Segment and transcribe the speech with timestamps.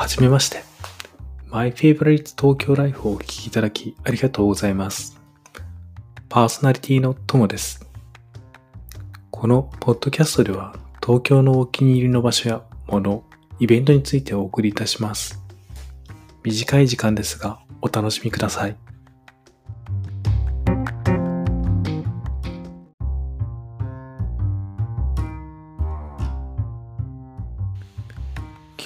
[0.00, 0.64] はじめまして。
[1.50, 5.20] My Favorite 東京ライフをお聴きいただきありがとうございます。
[6.30, 7.86] パーソナリティのともです。
[9.30, 10.74] このポッドキャストでは
[11.04, 13.24] 東京のお気に入りの場所やもの、
[13.58, 15.38] イベントについてお送りいたします。
[16.44, 18.76] 短い時間ですがお楽しみください。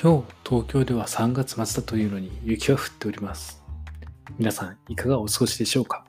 [0.02, 3.62] 今日東京では3月末だというのに雪が降っております。
[4.38, 6.04] 皆さんいかがお過ごしでしょうか？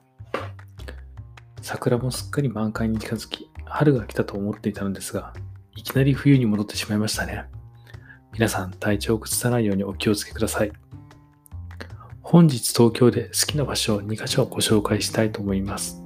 [1.62, 5.32] 桜もすっかり満開に近づき、春が来たと思っていたのですが、
[5.76, 7.44] いきなり冬に戻ってしまいましたね。
[8.32, 10.72] 皆さん体調を崩さないようにお気をつけください。
[12.22, 16.02] 本日東京で好きな場所を2カ所ご紹介したいと思います。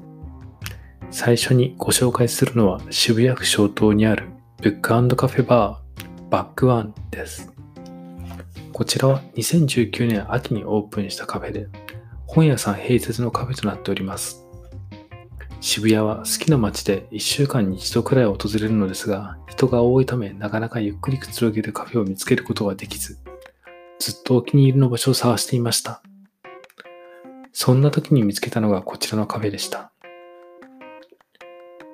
[1.11, 4.29] 最初にご紹介するのは渋谷区小東にある
[4.63, 7.51] ブックカフェバーバックワンです。
[8.81, 11.67] こちらは2019年秋にオープンしたカフェで、
[12.27, 14.47] 本屋さん併設のカフェとなっております。
[15.61, 23.19] 渋谷は好きな街で1週間に1度くらい訪れるのですが、人が多いためなかなかゆっくりくつろげるカフェを見つけることができず、
[23.99, 26.03] ずっとお気に入りの場所を探していました。
[27.53, 29.93] そんな時に見つけたのがこちらのカフェでした。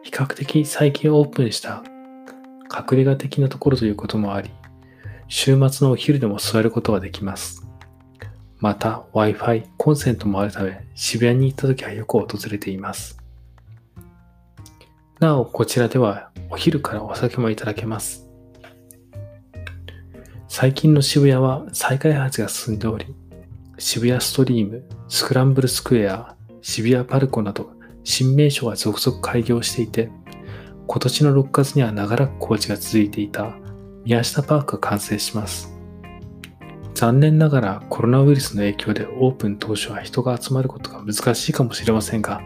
[0.04, 1.82] 比較的最近オープンした
[2.72, 4.52] 隠れ家的なところということもあり、
[5.28, 7.66] 週末のお昼でも座ることができます。
[8.58, 13.18] また Wi-Fi、コンセントもあるため渋谷に行った時はよく訪れています。
[15.20, 18.28] なお、こちらではお昼からお酒もいただけます。
[20.48, 23.06] 最近の渋谷は再開発が進んでおり、
[23.78, 27.72] 渋谷ストリーム、スクランブルスクエア、渋谷パルコなど
[28.04, 30.10] 新名所が続々開業していて、
[30.86, 33.56] 今年の6月には長らく工事が続いていた
[34.06, 35.74] 宮下パークが完成します。
[36.94, 42.40] 残念ながらコロナウイルスの影響でオープン当初は人が集まることが難しいかもしれませんが、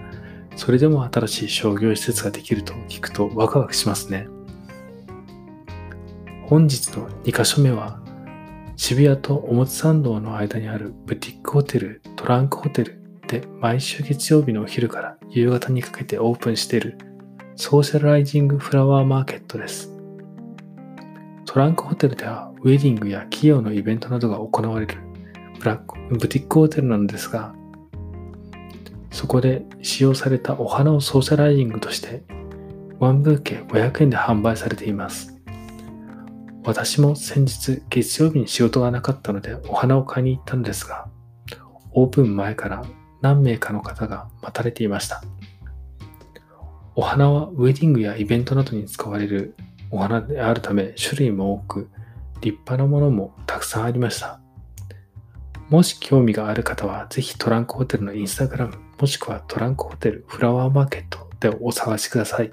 [0.56, 4.26] それでも新しい商業施設ができると聞くとワクワクしますね。
[6.46, 8.00] 本日の2カ所目は
[8.76, 16.96] 渋谷と表参道の間にあるブティックホテルトランクホテルで毎週月曜日のお昼から夕方にかけてオープンしている
[17.56, 19.99] ソーシャルライジングフラワーマーケットです。
[21.52, 24.98] トランクホテルではウェディングや企業のイベントなどが行われる
[25.58, 27.56] ブラックブティックホテルなのですが、
[29.10, 32.22] そこで使用されたお花をソーシャライジングとして、
[33.00, 35.40] ワンブーケ500円で販売されています。
[36.62, 41.08] 私も先日月曜日に仕事がなかったのでお花を買いに行ったのですが、
[41.90, 42.84] オープン前から
[43.22, 45.20] 何名かの方が待たれていました。
[46.94, 49.56] お花はウェディングやイベントなどに使われる
[49.90, 51.90] お花であるため種類も多く、
[52.40, 54.40] 立派なものもたくさんありました。
[55.68, 62.50] もし興味がある方は、ぜひトランクホテルのインスタグラム、もしくはトランクホテルフラワーマーケットでお探しください。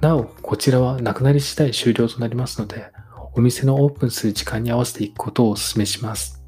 [0.00, 2.90] なお、こちらはなくなり次第終了となりますので、
[3.34, 6.42] お店のオープンする時間に合わせていくことをお勧めします。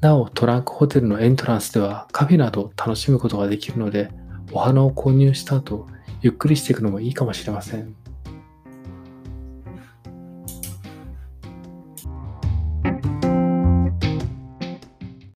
[0.00, 4.10] なお、トランクホテルのエントランスではカフェなど楽しむことができるので、
[4.52, 5.86] お花を購入した後、
[6.20, 7.94] ゆっくりしていくのもいいかもしれません。